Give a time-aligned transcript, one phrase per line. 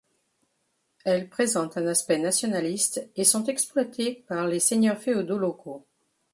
[1.05, 5.85] Elle présentent un aspect nationaliste et sont exploitées par les seigneurs féodaux locaux.